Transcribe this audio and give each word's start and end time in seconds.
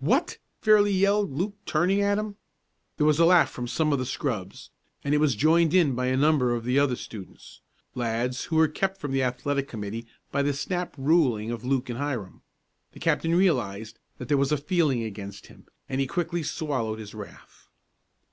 "What?" 0.00 0.38
fairly 0.60 0.90
yelled 0.90 1.30
Luke 1.30 1.54
turning 1.64 2.00
at 2.00 2.18
him. 2.18 2.34
There 2.96 3.06
was 3.06 3.20
a 3.20 3.24
laugh 3.24 3.48
from 3.48 3.68
some 3.68 3.92
of 3.92 4.00
the 4.00 4.06
scrubs, 4.06 4.70
and 5.04 5.14
it 5.14 5.18
was 5.18 5.36
joined 5.36 5.72
in 5.72 5.94
by 5.94 6.06
a 6.06 6.16
number 6.16 6.52
of 6.52 6.64
the 6.64 6.80
other 6.80 6.96
students 6.96 7.60
lads 7.94 8.46
who 8.46 8.56
were 8.56 8.66
kept 8.66 9.00
from 9.00 9.12
the 9.12 9.22
athletic 9.22 9.68
committee 9.68 10.08
by 10.32 10.42
the 10.42 10.52
snap 10.52 10.96
ruling 10.98 11.52
of 11.52 11.64
Luke 11.64 11.88
and 11.88 11.98
Hiram. 12.00 12.42
The 12.90 12.98
captain 12.98 13.36
realized 13.36 14.00
that 14.16 14.26
there 14.26 14.36
was 14.36 14.50
a 14.50 14.56
feeling 14.56 15.04
against 15.04 15.46
him, 15.46 15.68
and 15.88 16.00
he 16.00 16.08
quickly 16.08 16.42
swallowed 16.42 16.98
his 16.98 17.14
wrath. 17.14 17.68